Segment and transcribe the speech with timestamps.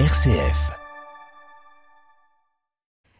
[0.00, 0.72] RCF.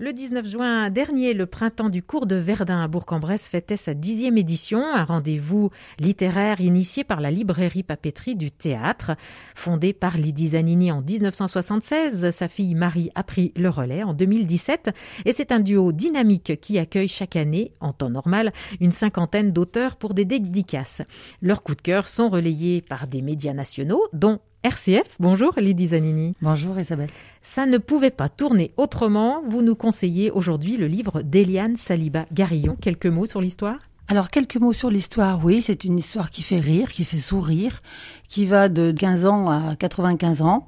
[0.00, 4.36] Le 19 juin dernier, le printemps du cours de Verdun à Bourg-en-Bresse fêtait sa dixième
[4.36, 9.12] édition, un rendez-vous littéraire initié par la librairie papeterie du théâtre.
[9.54, 14.90] Fondée par Lydie Zanini en 1976, sa fille Marie a pris le relais en 2017
[15.24, 19.94] et c'est un duo dynamique qui accueille chaque année, en temps normal, une cinquantaine d'auteurs
[19.94, 21.02] pour des dédicaces.
[21.40, 25.16] Leurs coups de cœur sont relayés par des médias nationaux, dont RCF.
[25.20, 26.34] Bonjour Lydie Zanini.
[26.42, 27.10] Bonjour Isabelle.
[27.40, 29.40] Ça ne pouvait pas tourner autrement.
[29.48, 32.76] Vous nous conseillez aujourd'hui le livre d'Eliane Saliba Garillon.
[32.80, 33.78] Quelques mots sur l'histoire?
[34.08, 37.80] Alors quelques mots sur l'histoire, oui, c'est une histoire qui fait rire, qui fait sourire,
[38.26, 40.66] qui va de 15 ans à 95 ans,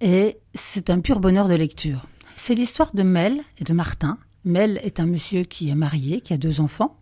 [0.00, 2.06] et c'est un pur bonheur de lecture.
[2.36, 4.18] C'est l'histoire de Mel et de Martin.
[4.44, 6.96] Mel est un monsieur qui est marié, qui a deux enfants,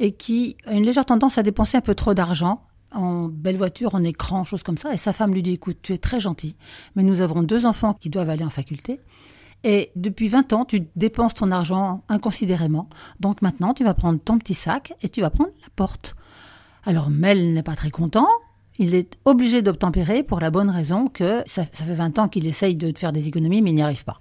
[0.00, 2.62] et qui a une légère tendance à dépenser un peu trop d'argent
[2.94, 4.92] en belle voiture, en écran, choses comme ça.
[4.94, 6.56] Et sa femme lui dit, écoute, tu es très gentil,
[6.94, 9.00] mais nous avons deux enfants qui doivent aller en faculté.
[9.64, 12.88] Et depuis 20 ans, tu dépenses ton argent inconsidérément.
[13.18, 16.14] Donc maintenant, tu vas prendre ton petit sac et tu vas prendre la porte.
[16.84, 18.28] Alors Mel n'est pas très content.
[18.78, 22.74] Il est obligé d'obtempérer pour la bonne raison que ça, fait 20 ans qu'il essaye
[22.74, 24.18] de faire des économies, mais il n'y arrive pas.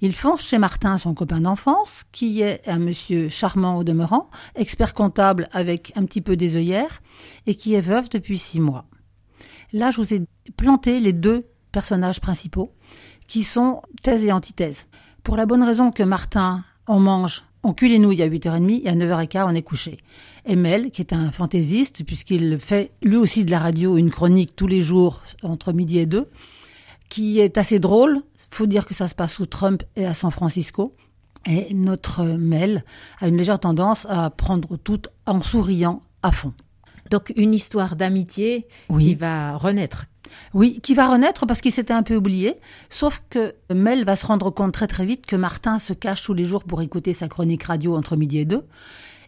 [0.00, 4.94] Il fonce chez Martin, son copain d'enfance, qui est un monsieur charmant au demeurant, expert
[4.94, 7.00] comptable avec un petit peu des œillères,
[7.46, 8.86] et qui est veuve depuis six mois.
[9.72, 10.22] Là, je vous ai
[10.56, 12.72] planté les deux personnages principaux,
[13.28, 14.86] qui sont thèse et antithèse.
[15.22, 18.88] Pour la bonne raison que Martin, on mange on cuit les nouilles à 8h30 et
[18.88, 19.98] à 9h15, on est couché.
[20.44, 24.66] Emel, qui est un fantaisiste, puisqu'il fait lui aussi de la radio une chronique tous
[24.66, 26.28] les jours entre midi et deux,
[27.08, 28.22] qui est assez drôle.
[28.50, 30.94] Faut dire que ça se passe sous Trump et à San Francisco.
[31.46, 32.84] Et notre Mel
[33.20, 36.52] a une légère tendance à prendre tout en souriant à fond.
[37.10, 38.66] Donc une histoire d'amitié
[38.98, 40.06] qui va renaître
[40.54, 42.56] oui, qui va renaître parce qu'il s'était un peu oublié.
[42.90, 46.34] Sauf que Mel va se rendre compte très très vite que Martin se cache tous
[46.34, 48.64] les jours pour écouter sa chronique radio entre midi et deux.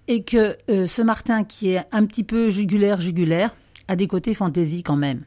[0.06, 3.54] Et que euh, ce Martin qui est un petit peu jugulaire, jugulaire,
[3.88, 5.24] a des côtés fantaisie quand même.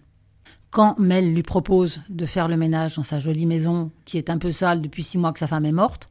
[0.70, 4.38] Quand Mel lui propose de faire le ménage dans sa jolie maison, qui est un
[4.38, 6.10] peu sale depuis six mois que sa femme est morte,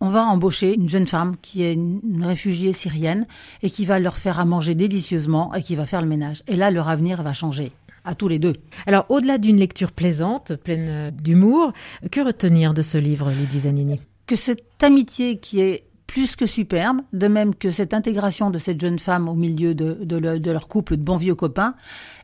[0.00, 3.26] on va embaucher une jeune femme qui est une réfugiée syrienne
[3.62, 6.44] et qui va leur faire à manger délicieusement et qui va faire le ménage.
[6.46, 7.72] Et là, leur avenir va changer
[8.08, 8.54] à tous les deux.
[8.86, 11.72] Alors, au-delà d'une lecture plaisante, pleine euh, d'humour,
[12.10, 14.00] que retenir de ce livre, Lydie Zanini?
[14.26, 18.80] Que cette amitié qui est plus que superbe, de même que cette intégration de cette
[18.80, 21.74] jeune femme au milieu de, de leur couple de bons vieux copains,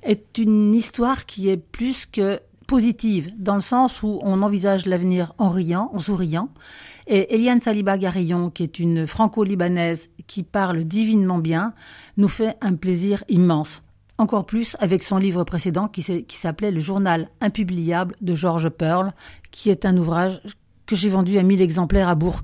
[0.03, 5.35] est une histoire qui est plus que positive, dans le sens où on envisage l'avenir
[5.37, 6.49] en riant, en souriant.
[7.07, 11.75] Et Eliane Saliba Garillon, qui est une franco-libanaise qui parle divinement bien,
[12.17, 13.83] nous fait un plaisir immense.
[14.17, 19.13] Encore plus avec son livre précédent qui s'appelait Le journal impubliable de George Pearl,
[19.51, 20.41] qui est un ouvrage
[20.87, 22.43] que j'ai vendu à 1000 exemplaires à Bourg.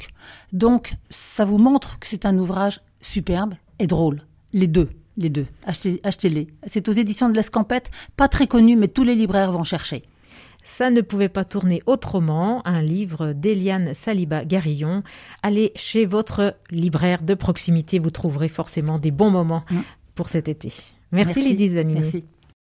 [0.53, 4.22] Donc, ça vous montre que c'est un ouvrage superbe et drôle.
[4.53, 5.47] Les deux, les deux.
[5.64, 6.48] Achetez, achetez-les.
[6.66, 10.02] C'est aux éditions de l'Escampette, pas très connu, mais tous les libraires vont chercher.
[10.62, 15.02] Ça ne pouvait pas tourner autrement, un livre d'Eliane Saliba Garillon.
[15.42, 19.81] Allez chez votre libraire de proximité, vous trouverez forcément des bons moments mm.
[20.14, 20.72] pour cet été.
[21.12, 22.00] Merci, Lydie Zanini.
[22.00, 22.25] Merci.